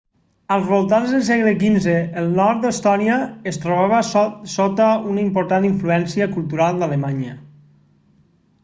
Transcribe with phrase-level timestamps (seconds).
[0.53, 3.19] als voltants del segle xv el nord d'estònia
[3.53, 4.01] es trobava
[4.55, 7.39] sota una important influència cultural d'alemanya